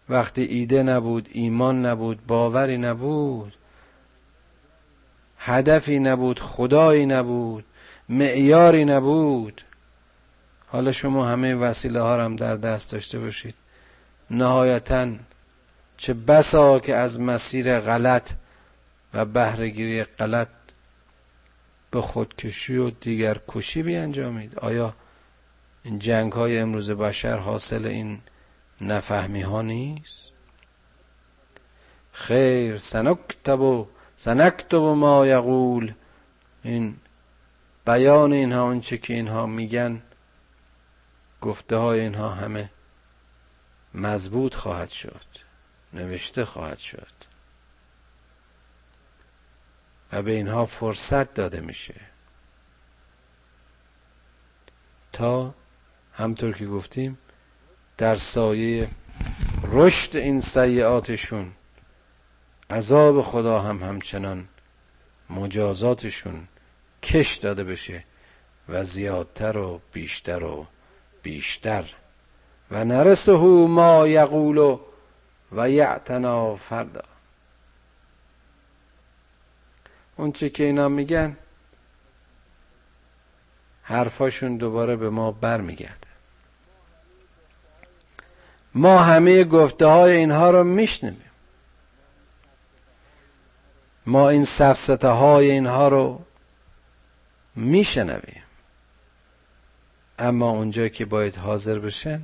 [0.09, 3.55] وقتی ایده نبود ایمان نبود باوری نبود
[5.39, 7.65] هدفی نبود خدایی نبود
[8.09, 9.63] معیاری نبود.
[10.67, 13.55] حالا شما همه وسیله ها هم در دست داشته باشید.
[14.31, 15.13] نهایتا
[15.97, 18.31] چه بسا که از مسیر غلط
[19.15, 20.49] و بهرهگیری غلط
[21.91, 24.95] به خودکشی و دیگر کشی بیانجامید آیا
[25.83, 28.19] این جنگ های امروز بشر حاصل این
[28.81, 30.33] نفهمی ها نیست؟
[32.13, 35.95] خیر سنکتب و سنکتب ما یقول.
[36.63, 36.97] این
[37.87, 40.03] بیان اینها اونچه که اینها میگن
[41.41, 42.71] گفته های اینها همه
[43.95, 45.27] مضبوط خواهد شد
[45.93, 47.13] نوشته خواهد شد.
[50.13, 52.01] و به اینها فرصت داده میشه.
[55.13, 55.55] تا
[56.13, 57.19] همطور که گفتیم
[57.99, 58.89] در سایه
[59.63, 61.53] رشد این سیعاتشون
[62.71, 64.49] عذاب خدا هم همچنان
[65.31, 66.49] مجازاتشون
[67.03, 68.05] کش داده بشه
[68.69, 70.67] و زیادتر و بیشتر و
[71.23, 71.85] بیشتر.
[72.71, 73.33] و نرسه
[73.67, 74.79] ما یقول
[75.53, 77.03] و یعتنا فردا.
[80.17, 81.37] اون چه که اینا میگن
[83.83, 86.04] حرفاشون دوباره به ما برمیگرده
[88.75, 91.31] ما همه گفته های اینها رو میشنویم.
[94.07, 96.25] ما این سفسته های اینها رو
[97.57, 98.43] میشنویم.
[100.19, 102.23] اما اونجا که باید حاضر بشن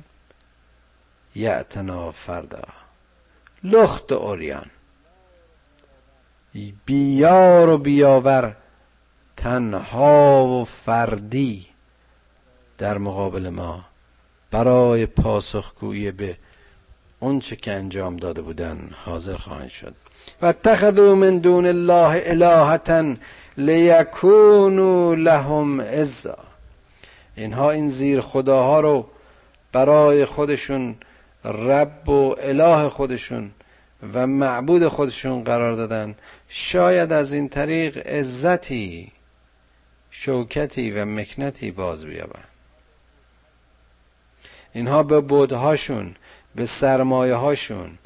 [1.35, 2.63] یعتنا فردا.
[3.63, 4.69] لخت اوریان.
[6.85, 8.55] بیار و بیاور
[9.37, 11.67] تنها و فردی
[12.77, 13.90] در مقابل ما.
[14.51, 16.37] برای پاسخگویی به
[17.19, 19.93] اونچه که انجام داده بودن حاضر خواهند شد.
[20.41, 23.15] و اتخذوا من دون الله الهتا
[23.57, 26.37] لیکونوا لهم عزا.
[27.35, 29.07] اینها این زیر خداها رو
[29.71, 30.95] برای خودشون
[31.45, 33.51] رب و اله خودشون
[34.13, 36.15] و معبود خودشون قرار دادن.
[36.49, 39.11] شاید از این طریق عزتی
[40.11, 42.50] شوکتی و مکنتی باز بیابن
[44.73, 46.15] اینها به بودهاشون
[46.55, 47.97] به سرمایه هاشون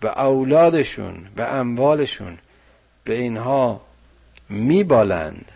[0.00, 2.38] به اولادشون به اموالشون
[3.04, 3.80] به اینها
[4.48, 5.52] میبالند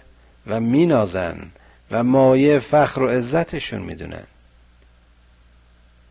[0.47, 1.59] و مینازند
[1.91, 4.27] و مایه فخر و عزتشون می‌دونن.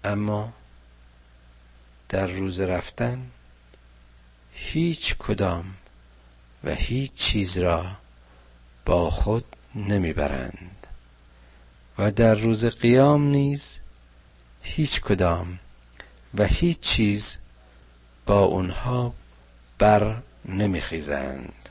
[0.03, 0.53] اما
[2.09, 3.21] در روز رفتن
[4.53, 5.65] هیچ کدام
[6.63, 7.85] و هیچ چیز را
[8.85, 10.87] با خود نمی‌برند.
[11.99, 13.79] و در روز قیام نیز
[14.67, 15.60] هیچ کدام
[16.38, 17.38] و هیچ چیز
[18.25, 19.13] با اونها
[19.80, 21.69] بر نمیخیزند.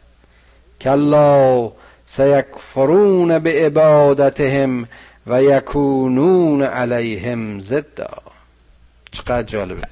[0.80, 1.72] کلا
[2.06, 4.88] سیکفرون به عبادتهم
[5.26, 8.22] و یکونون علیهم زدا.
[9.12, 9.88] چقدر جالبه.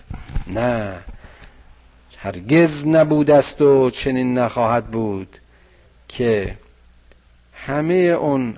[0.46, 0.98] نه
[2.18, 5.38] هرگز نبود است و چنین نخواهد بود
[6.08, 6.56] که
[7.54, 8.56] همه اون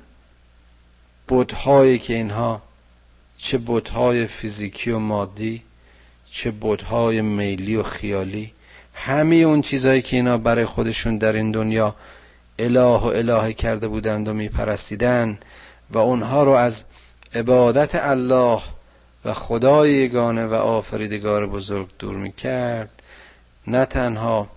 [1.29, 2.63] بودهایی که اینها
[3.47, 5.63] چه بودهای فیزیکی و مادی
[6.31, 8.53] چه بودهای میلی و خیالی
[8.95, 11.95] همه اون چیزهایی که اینا برای خودشون در این دنیا
[12.59, 15.45] اله و اله کرده بودند و میپرستیدند
[15.91, 16.85] و اونها رو از
[17.35, 18.63] عبادت الله
[19.25, 23.03] و خدای یگانه و آفریدگار بزرگ دور می‌کرد.
[23.67, 24.49] نه تنها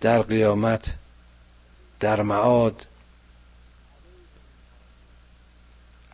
[0.00, 0.99] در قیامت
[2.00, 2.86] در معاد.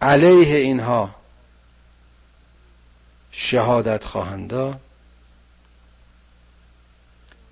[0.03, 1.15] علیه اینها
[3.33, 4.81] شهادت خواهند داد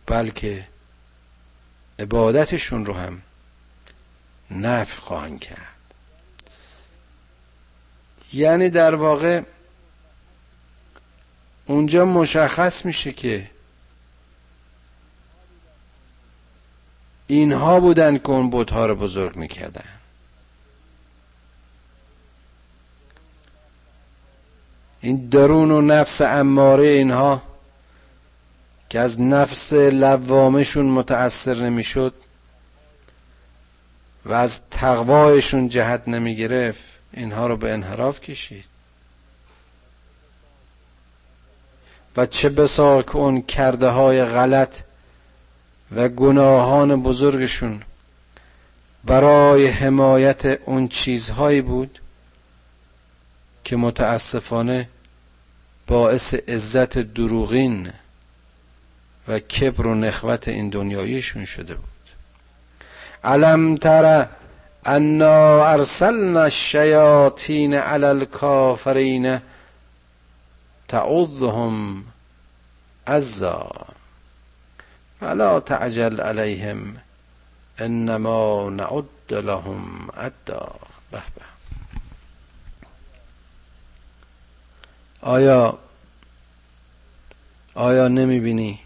[0.07, 0.67] بلکه
[1.99, 3.23] عبادتشون رو هم
[4.51, 5.95] نفی خواهند کرد.
[8.33, 9.43] یعنی در واقع
[11.67, 13.51] اونجا مشخص میشه که
[17.27, 19.85] اینها بودن که اون بودها رو بزرگ می‌کردن.
[25.01, 27.43] این درون و نفس اماره اینها
[28.89, 32.15] که از نفس لوامشون متأثر نمی‌شد
[34.25, 38.65] و از تقوایشون جهت نمی گرفت اینها رو به انحراف کشید.
[42.17, 44.81] و چه بسا که اون کرده های غلط
[45.97, 47.83] و گناهان بزرگشون
[49.05, 52.01] برای حمایت اون چیزهایی بود
[53.65, 54.89] که متاسفانه
[55.87, 57.93] باعث عزت دروغین
[59.29, 61.85] و کبر و نخوت این دنیاییشون شده بود.
[63.25, 64.29] علم تر
[64.85, 69.41] انا ارسلنا الشیاطین علی الکافرین
[70.89, 72.05] تعوذهم
[73.07, 73.71] عزا.
[75.21, 76.97] فلا تعجل علیهم
[77.79, 80.75] انما نعد لهم عدا.
[81.11, 81.43] به به.
[85.21, 85.79] آیا
[87.75, 88.81] آیا نمی بینی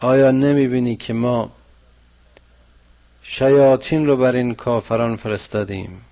[0.00, 1.52] آیا نمی بینی که ما
[3.22, 6.04] شیاطین رو بر این کافران فرستادیم؟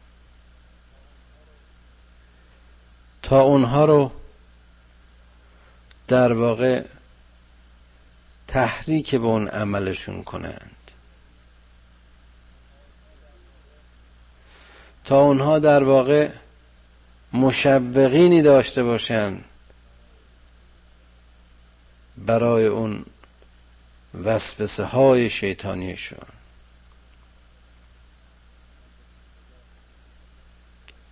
[3.23, 4.11] تا اونها رو
[6.09, 6.85] در واقع
[8.53, 10.77] تحریک به اون عملشون کنند.
[15.05, 16.31] تا اونها در واقع
[17.33, 19.39] مشوقینی داشته باشن
[22.17, 23.05] برای اون
[24.25, 26.29] وسوسه های شیطانیشون.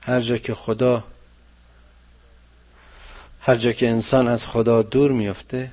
[0.03, 1.05] هر جا که خدا
[3.41, 5.71] هر جا که انسان از خدا دور میفته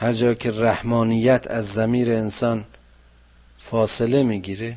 [0.00, 2.64] هر جا که رحمانیت از زمیر انسان
[3.58, 4.76] فاصله می‌گیره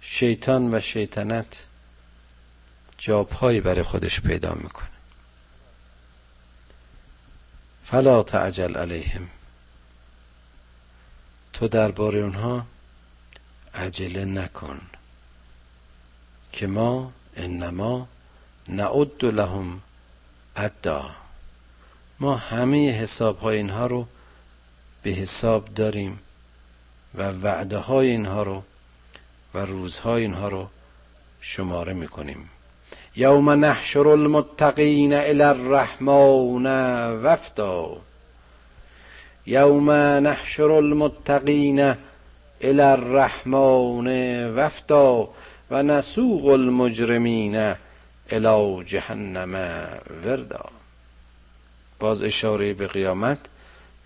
[0.00, 1.64] شیطان و شیطنت
[2.98, 4.88] جابهایی برای خودش پیدا می‌کنه.
[7.86, 9.28] فلا تعجل علیهم.
[11.52, 12.66] تو درباره اونها
[13.74, 14.80] عجله نکن
[16.52, 18.08] که ما انما
[18.68, 19.80] نعد لهم
[20.56, 21.25] عدا.
[22.20, 24.06] ما همه حساب های اینها رو
[25.02, 26.18] به حساب داریم
[27.14, 28.62] و وعده های اینها رو
[29.54, 30.68] و روزهای اینها رو
[31.40, 32.50] شماره می‌کنیم.
[33.16, 36.66] یوم نحشر المتقین الى الرحمن
[37.22, 37.96] وفدا.
[39.46, 41.94] یوم نحشر المتقین
[42.60, 44.08] الى الرحمن
[44.56, 45.28] وفدا
[45.70, 47.74] و نسوق المجرمین
[48.30, 49.54] الى جهنم
[50.24, 50.75] وردا.
[51.98, 53.38] باز اشاره به قیامت.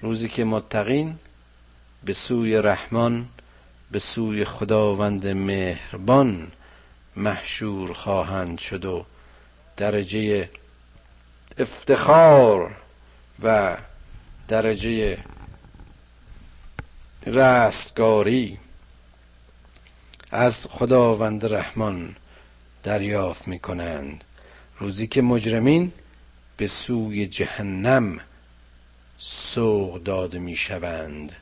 [0.00, 1.18] روزی که متقین
[2.04, 3.28] به سوی رحمان
[3.90, 6.52] به سوی خداوند مهربان
[7.16, 9.04] محشور خواهند شد و
[9.76, 10.50] درجه
[11.58, 12.76] افتخار
[13.42, 13.76] و
[14.48, 15.18] درجه
[17.26, 18.58] رستگاری
[20.30, 22.16] از خداوند رحمان
[22.82, 24.24] دریافت می کنند
[24.78, 25.92] روزی که مجرمین
[26.60, 28.20] به سوی جهنم
[29.18, 31.32] سوق داده می شوند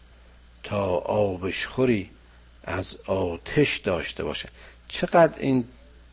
[0.62, 2.10] تا آبش خوری
[2.64, 4.48] از آتش داشته باشه
[4.88, 5.64] چقدر این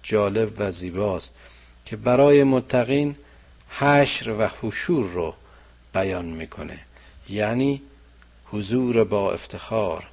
[0.03, 1.31] جالب و زیباست
[1.85, 3.15] که برای متقین
[3.69, 5.33] حشر و حشور رو
[5.93, 6.79] بیان می‌کنه.
[7.29, 7.81] یعنی
[8.45, 10.07] حضور با افتخار.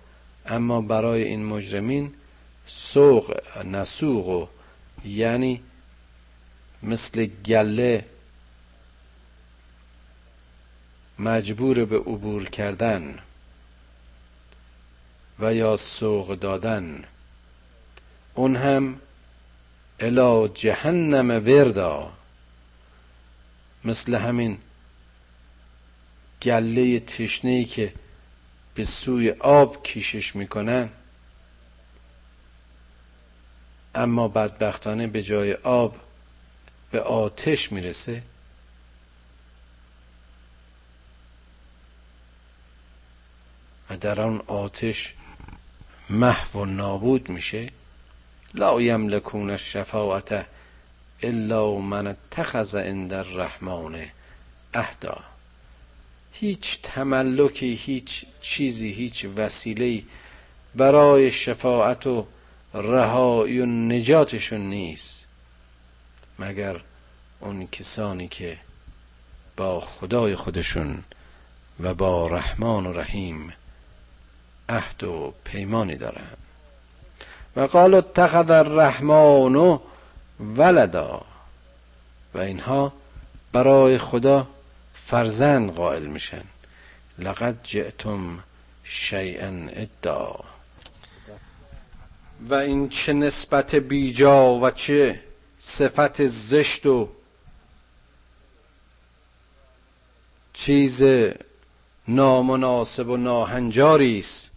[0.46, 2.12] اما برای این مجرمین
[2.66, 4.46] سوق نسوق و
[5.08, 5.62] یعنی
[6.82, 8.04] مثل گله
[11.22, 13.18] مجبور به عبور کردن
[15.38, 17.04] و یا سوق دادن.
[18.34, 19.00] اون هم
[20.00, 22.12] الا جهنم وردا.
[23.84, 24.58] مثل همین
[26.42, 27.92] گله تشنه که
[28.74, 30.88] به سوی آب کیشش می‌کنن
[33.94, 35.96] اما بدبختانه به جای آب
[36.90, 38.22] به آتش می‌رسه.
[43.96, 45.14] در آن آتش
[46.10, 47.70] محو و نابود میشه؟
[48.54, 50.46] لا یملکون الشفاعت
[51.22, 54.06] الا من اتخذ عند الرحمن
[54.74, 55.20] اهدا
[56.32, 60.02] هیچ تملکی هیچ چیزی هیچ وسیله
[60.74, 62.26] برای شفاعت و
[62.74, 65.24] رهایی و نجاتشون نیست.
[66.38, 66.80] مگر
[67.40, 68.58] اون کسانی که
[69.56, 71.04] با خدای خودشون
[71.80, 73.52] و با رحمان و رحیم
[74.72, 76.36] عهد و پیمانی دارند
[77.56, 79.78] و قال اتخذ الرحمن
[80.56, 81.20] ولدا.
[82.34, 82.92] و اینها
[83.52, 84.46] برای خدا
[84.94, 86.44] فرزند قائل میشن.
[87.18, 88.38] لقد جئتم
[88.84, 90.34] شیئا ادعا
[92.48, 95.20] و این چه نسبت بیجا و چه
[95.58, 97.08] صفت زشت و
[100.52, 101.02] چیز
[102.08, 104.51] نامناسب و ناهنجاری است.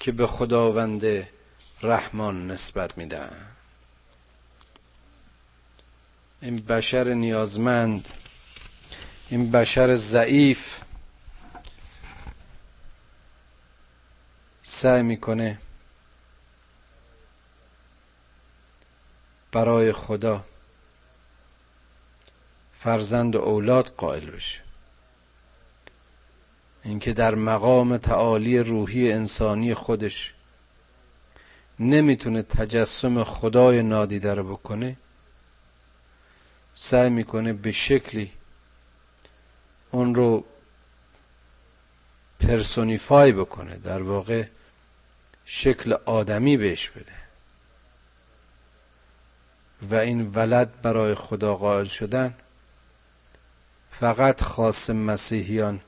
[0.00, 1.26] که به خداوند
[1.82, 3.46] رحمان نسبت میدن.
[6.42, 8.08] این بشر نیازمند
[9.28, 10.80] این بشر ضعیف
[14.62, 15.58] سعی می‌کنه
[19.52, 20.44] برای خدا
[22.80, 24.65] فرزند و اولاد قائل بشه.
[26.86, 30.32] اینکه در مقام تعالی روحی انسانی خودش
[31.80, 34.96] نمی‌تونه تجسم خدای نادیده رو بکنه
[36.76, 38.32] سعی می‌کنه به شکلی
[39.90, 40.44] اون رو
[42.40, 44.44] پرسونیفای بکنه در واقع
[45.46, 47.16] شکل آدمی بهش بده.
[49.90, 52.34] و این ولد برای خدا قائل شدن
[54.00, 55.80] فقط خاص مسیحیان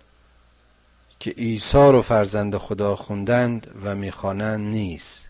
[1.20, 5.24] که عیسی رو فرزند خدا خوندند و می‌خوانند نیست.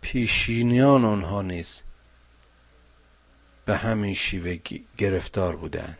[0.00, 1.82] پیشینیان آنها نیست.
[3.64, 4.58] به همین شیوه
[4.98, 5.98] گرفتار بودند.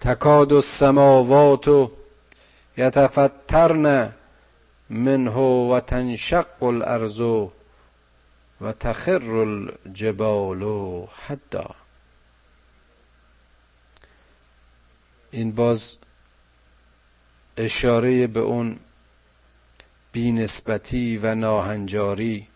[0.00, 1.90] تکاد السماوات
[2.76, 4.12] یتفترن
[4.90, 10.62] منه و تنشق الارض و تخر الجبال
[11.26, 11.70] حدا.
[15.30, 15.96] این باز
[17.56, 18.78] اشاره به اون
[20.12, 22.48] بینسبتی و ناهنجاری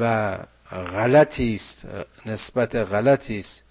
[0.00, 0.36] و
[0.70, 1.82] غلطی است
[2.26, 3.62] نسبت غلطی است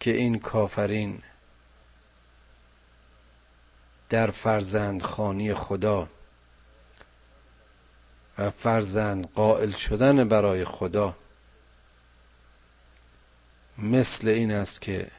[0.00, 1.22] که این کافرین
[4.08, 6.08] در فرزند خانی خدا
[8.38, 11.16] و فرزند قائل شدن برای خدا
[13.78, 15.10] مثل این است که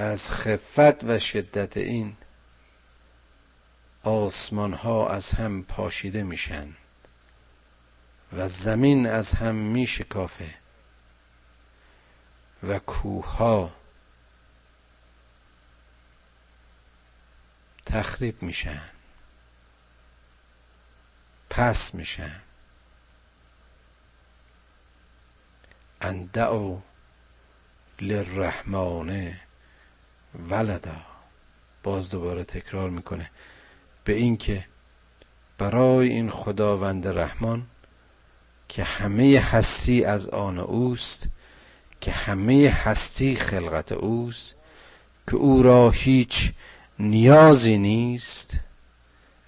[0.00, 2.16] از خفت و شدت این
[4.02, 6.74] آسمان ها از هم پاشیده میشن
[8.32, 10.54] و زمین از هم میشکافه
[12.62, 13.72] و کوه ها
[17.86, 18.82] تخریب میشن
[21.50, 22.40] پس میشن.
[26.00, 26.80] اندعو
[28.00, 29.40] للرحمن
[30.50, 30.96] ولدا.
[31.82, 33.30] باز دوباره تکرار می‌کنه.
[34.04, 34.64] به اینکه
[35.58, 37.66] برای این خداوند رحمان
[38.68, 41.26] که همه هستی از آن اوست
[42.00, 44.54] که همه هستی خلقت اوست
[45.26, 46.52] که او را هیچ
[46.98, 48.58] نیازی نیست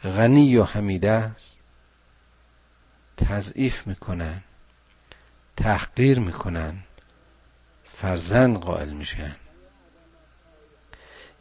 [0.05, 1.62] غنی و حمیده است
[3.16, 4.41] تضعیف می‌کنن
[5.57, 6.78] تحقیر می‌کنن
[7.93, 9.37] فرزند قائل میشن.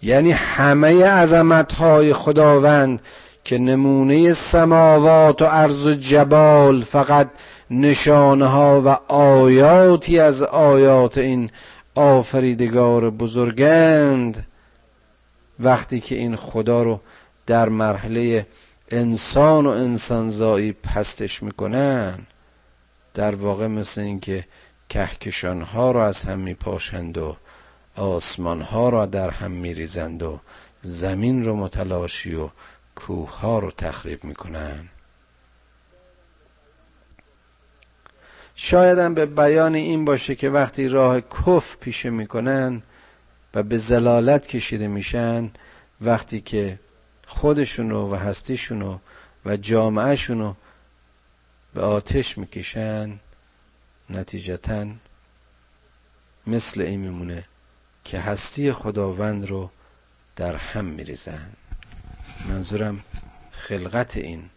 [0.03, 3.01] یعنی همه عظمت های خداوند
[3.45, 7.29] که نمونه سماوات و عرض و جبال فقط
[7.71, 11.49] نشانه ها و آیاتی از آیات این
[11.95, 14.45] آفریدگار بزرگند.
[15.59, 16.99] وقتی که این خدا رو
[17.47, 18.45] در مرحله
[18.91, 22.19] انسان و انسانزایی پستش می‌کنن
[23.13, 24.43] در واقع مثل اینکه
[24.89, 27.35] کهکشان ها را از هم میپاشند و
[28.01, 30.39] آسمان ها را در هم میریزند و
[30.81, 32.49] زمین رو متلاشی و
[32.95, 34.87] کوه ها رو تخریب می‌کنن
[38.55, 42.81] شاید به بیان این باشه که وقتی راه کف پیشه می‌کنن
[43.53, 45.51] و به زلالت کشیده میشن
[46.01, 46.79] وقتی که
[47.27, 48.97] خودشونو و هستیشونو
[49.45, 50.53] و جامعهشونو
[51.73, 53.19] به آتش می‌کشن
[54.09, 54.85] نتیجتا
[56.47, 57.43] مثل این میمونه
[58.05, 59.69] که هستی خداوند رو
[60.35, 61.51] در هم میریزن.
[62.49, 63.03] منظورم
[63.51, 64.49] خلقت این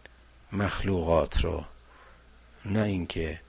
[0.51, 1.63] مخلوقات رو
[2.65, 3.39] نه اینکه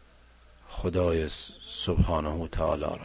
[0.68, 1.28] خدای
[1.62, 2.99] سبحانه و تعالی را.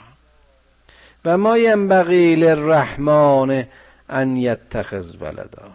[1.25, 3.67] و ما ینبغی للرحمن
[4.09, 5.71] ان یتخذ ولدا.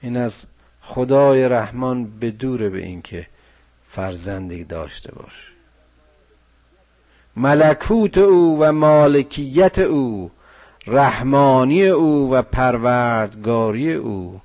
[0.00, 0.44] این از
[0.82, 3.26] خدای رحمان بدوره به اینکه
[3.88, 5.53] فرزندی داشته باش.
[7.36, 10.30] ملکوت او و مالکیت او
[10.86, 14.40] رحمانی او و پروردگاری او.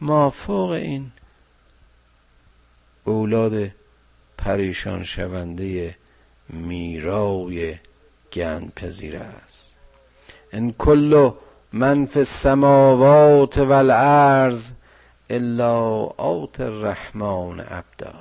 [0.00, 1.10] مافوق این
[3.04, 3.70] اولاد
[4.38, 5.96] پریشان شونده
[6.48, 7.78] میرای
[8.32, 9.76] گند پذیر است.
[10.52, 11.30] ان کل
[11.72, 14.72] من فی السماوات والارض
[15.30, 18.14] الا آت الرحمن عبدا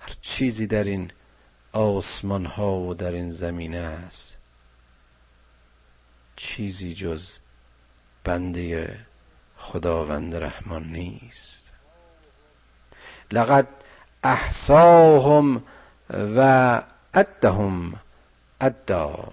[0.00, 1.10] هر چیزی در این
[1.72, 4.36] آسمان ها و در این زمینه است.
[6.36, 7.32] چیزی جز
[8.24, 8.98] بنده
[9.58, 11.70] خداوند رحمان نیست.
[13.32, 13.68] لقد
[14.24, 15.62] احصاهم
[16.10, 16.82] و
[17.14, 18.00] عدهم
[18.60, 19.32] عدا.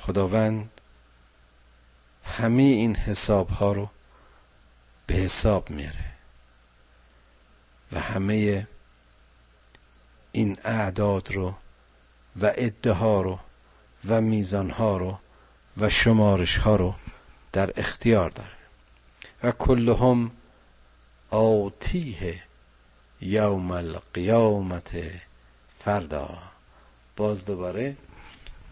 [0.00, 0.70] خداوند
[2.24, 3.88] همه این حساب ها رو
[5.10, 6.04] به حساب میاره.
[7.92, 8.66] و همه
[10.32, 11.54] این اعداد رو
[12.40, 13.38] و ادها رو
[14.08, 15.18] و میزان ها رو
[15.76, 16.94] و شمارش ها رو
[17.52, 18.50] در اختیار داره.
[19.42, 20.30] و کلهم
[21.30, 22.42] آتیه
[23.20, 24.90] یوم القیامت
[25.78, 26.38] فردا.
[27.16, 27.96] باز دوباره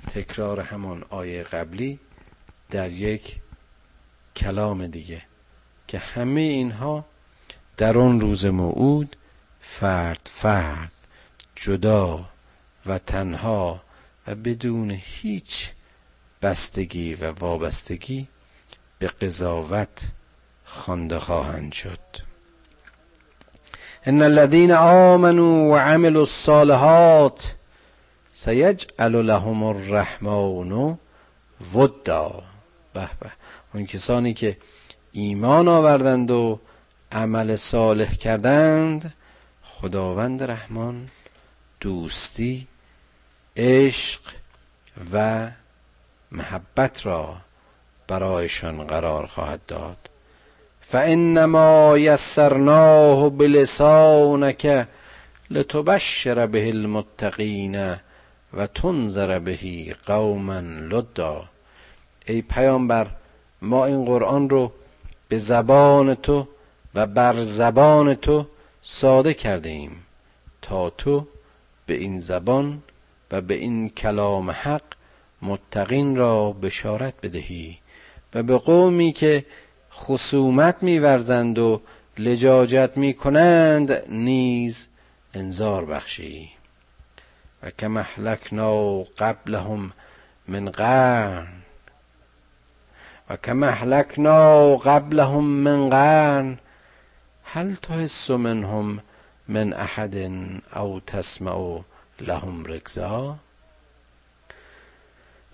[0.07, 1.99] تکرار همان آیه قبلی
[2.71, 3.41] در یک
[4.37, 5.28] کلام دیگه.
[5.89, 7.05] که همه اینها
[7.77, 9.17] در آن روز موعود
[9.61, 10.93] فرد فرد
[11.57, 12.25] جدا
[12.87, 13.81] و تنها
[14.27, 15.71] و بدون هیچ
[16.43, 18.29] بستگی و وابستگی
[18.99, 20.01] به قضاوت
[20.65, 21.99] خوانده خواهند شد.
[24.07, 27.55] ان الذين آمنوا وعملوا الصالحات
[28.33, 30.97] سیجعل لهم الرحمن
[31.75, 32.43] ودا
[32.95, 33.31] به به.
[33.75, 34.57] اون کسانی که
[35.13, 36.61] ایمان آوردند و
[37.13, 39.15] عمل صالح کردند.
[39.63, 41.09] خداوند رحمان
[41.81, 42.67] دوستی
[43.57, 44.21] عشق
[45.13, 45.49] و
[46.33, 47.37] محبت را
[48.09, 49.97] برایشان قرار خواهد داد.
[50.81, 54.87] فانما یسرناه بلسانک
[55.51, 57.97] لتبشر به المتقین
[58.55, 61.45] و تنذر بهی قوما لدا.
[62.27, 63.07] ای پیامبر
[63.63, 64.73] ما این قرآن رو
[65.29, 66.47] به زبان تو
[66.95, 68.47] و بر زبان تو
[68.83, 69.97] ساده کرده ایم
[70.63, 71.27] تا تو
[71.87, 72.83] به این زبان
[73.31, 74.83] و به این کلام حق
[75.43, 77.79] متقین را بشارت بدهی
[78.35, 79.45] و به قومی که
[79.93, 81.81] خصومت میورزند و
[82.19, 84.89] لجاجت می‌کنند نیز
[85.35, 86.51] انذار بخشی.
[87.63, 89.93] و که اهلکنا قبلهم
[90.49, 91.47] من قرن.
[93.31, 96.59] و که اهلکنا قبلهم من قرن
[97.45, 99.01] هل تحس منهم
[99.49, 100.17] من احد
[100.77, 101.81] او تسمع
[102.21, 103.39] لهم رکزا؟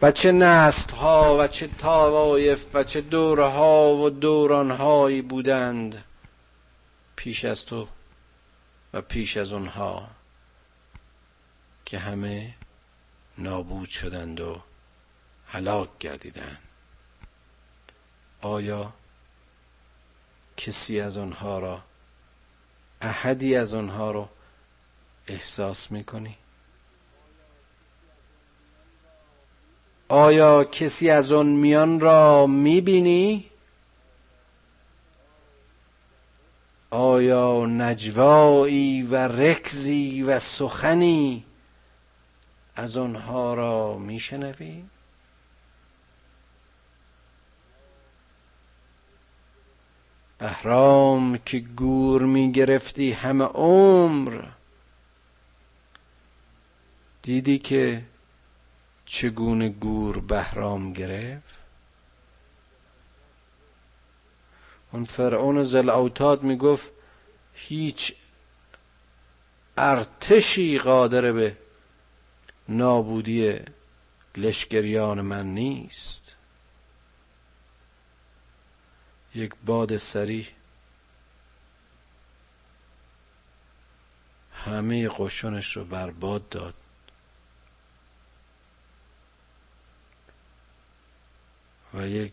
[0.03, 6.05] و چه نست ها و چه توایف و چه دوره ها و دوران هایی بودند
[7.17, 7.89] پیش از تو
[8.95, 10.07] و پیش از اونها
[11.85, 12.55] که همه
[13.39, 14.61] نابود شدند و
[15.47, 16.64] هلاک گردیدند.
[18.45, 18.93] آیا
[20.57, 21.83] کسی از آنها را
[23.01, 24.29] احدی از آنها را
[25.27, 26.37] احساس می‌کنی؟
[30.09, 33.51] آیا کسی از آن میان را می‌بینی؟
[36.91, 41.45] آیا نجوایی و رکزی و سخنی
[42.77, 44.85] از آنها را میشنوی؟
[50.45, 54.43] بهرام که گور می‌گرفتی همه عمر.
[57.23, 58.03] دیدی که
[59.07, 61.57] چگونه گور بهرام گرفت؟
[64.93, 66.91] اون فرعون زل اوتاد می‌گفت
[67.55, 68.15] هیچ
[69.77, 71.57] ارتشی قادر به
[72.69, 73.59] نابودی
[74.37, 76.24] لشکریان من نیست.
[79.35, 80.51] یک باد سریح.
[84.55, 86.75] همه قشونش رو برباد داد.
[91.95, 92.33] و یک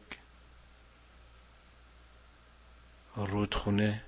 [3.16, 4.02] رودخونه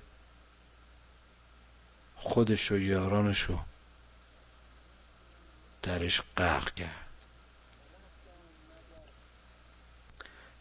[2.16, 3.58] خودش و یارانش رو
[5.82, 7.04] درش غرق کرد.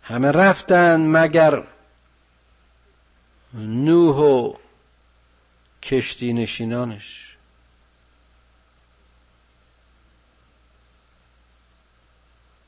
[0.03, 1.63] همه رفتن مگر
[3.54, 4.54] نوح و
[5.84, 7.38] کشتی نشینانش.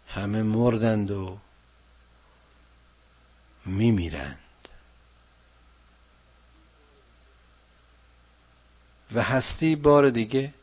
[0.08, 1.38] همه مردند و
[3.66, 4.40] میمیرند.
[9.14, 10.54] و هستی بار دیگه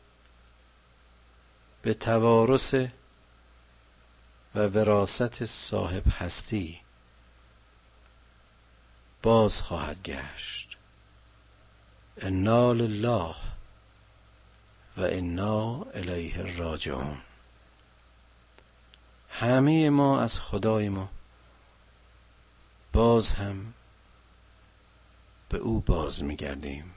[1.81, 2.73] به توارث
[4.55, 6.82] و وراست صاحب هستی.
[9.23, 10.77] باز خواهد گشت.
[12.17, 13.35] انا لله
[14.97, 17.17] و انا الیه راجعون.
[19.29, 21.09] همه ما از خدای ما
[22.93, 23.73] باز هم
[25.49, 26.93] به او باز میگردیم.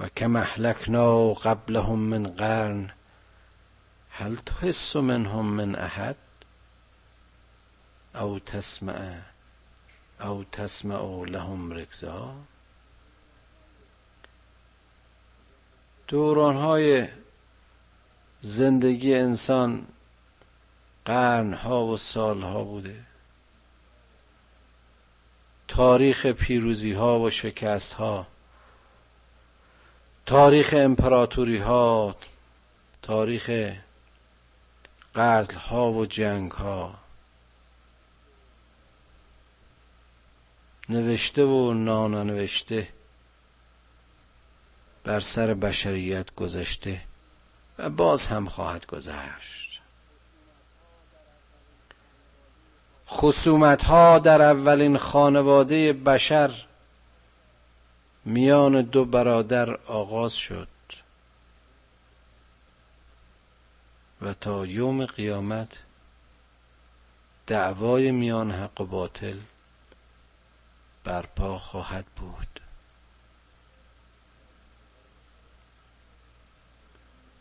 [0.00, 2.92] و کم اهلکنا قبلهم من قرن
[4.10, 6.16] هل تحس منهم من احد؟
[8.14, 9.29] او تسمع
[10.20, 12.34] او تسمع لهم رکزا
[16.08, 17.08] دورانهای
[18.40, 19.86] زندگی انسان
[21.04, 23.00] قرنها و سالها بوده.
[25.68, 28.26] تاریخ پیروزی ها و شکست ها
[30.26, 32.16] تاریخ امپراتوری ها
[33.02, 33.50] تاریخ
[35.14, 36.94] قتل ها و جنگ ها
[40.90, 42.88] نوشته و ناننوشته
[45.04, 47.00] بر سر بشریت گذشته
[47.78, 49.80] و باز هم خواهد گذشت.
[53.08, 56.64] خصومت ها در اولین خانواده بشر
[58.24, 60.68] میان دو برادر آغاز شد
[64.22, 65.78] و تا یوم قیامت
[67.46, 69.36] دعوای میان حق و باطل
[71.04, 72.60] برپا خواهد بود.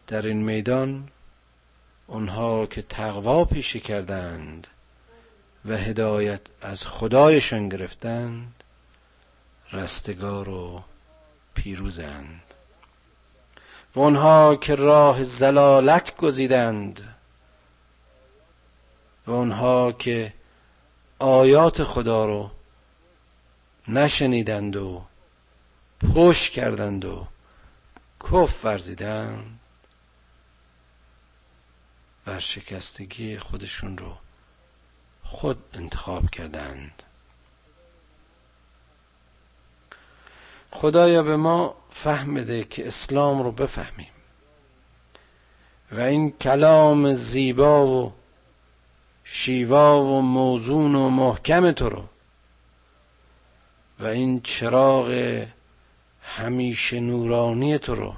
[0.08, 1.08] در این میدان
[2.08, 4.68] اونها که تقوا پیشه کردند
[5.66, 8.64] و هدایت از خدایشان گرفتند
[9.72, 10.84] رستگار و
[11.54, 12.42] پیروزند.
[13.96, 17.16] و آنها که راه زلالت گزیدند
[19.28, 20.34] و آنها که
[21.20, 22.52] آیات خدا رو
[23.90, 25.02] نشنیدند و
[26.16, 27.28] پشت کردند و
[28.24, 29.60] کف ورزیدند.
[32.28, 34.18] ورشکستگی خودشون رو
[35.24, 37.04] خود انتخاب کردند.
[40.72, 44.12] خدایا به ما فهم بده که اسلام رو بفهمیم
[45.92, 48.14] و این کلام زیبا و
[49.24, 52.04] شیوا و موزون و محکم تو رو
[54.00, 55.46] و این چراغ
[56.22, 58.16] همیشه نورانی تو رو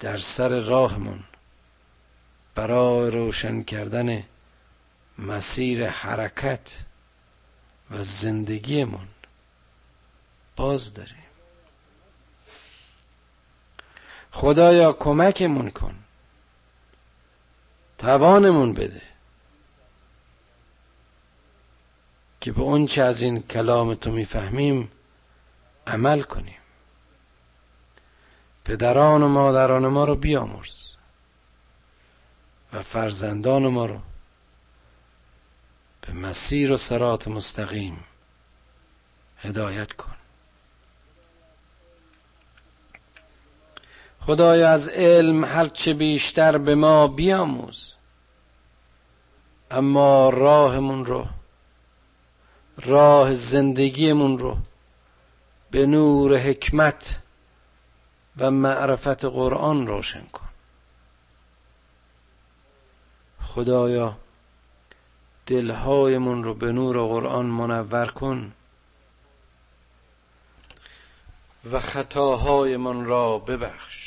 [0.00, 1.24] در سر راهمون
[2.54, 4.22] برای روشن کردن
[5.18, 6.70] مسیر حرکت
[7.90, 9.08] و زندگیمون
[10.56, 11.16] باز داریم.
[14.32, 15.94] خدایا کمکمون کن.
[17.98, 19.02] توانمون بده.
[22.46, 24.90] که به اون چه از این کلام تو می‌فهمیم
[25.86, 26.58] عمل کنیم.
[28.64, 30.92] پدران و مادران ما رو بیامرز
[32.72, 33.98] و فرزندان ما رو
[36.00, 38.04] به مسیر و سرات مستقیم
[39.38, 40.16] هدایت کن.
[44.20, 47.94] خدایا از علم هرچه بیشتر به ما بیاموز
[49.70, 51.28] اما راهمون رو
[52.76, 54.56] راه زندگیمون رو
[55.70, 57.18] به نور حکمت
[58.36, 60.48] و معرفت قرآن روشن کن.
[63.42, 64.16] خدایا
[65.46, 68.52] دلهایمون رو به نور قرآن منور کن
[71.72, 74.05] و خطاهایمان را ببخش.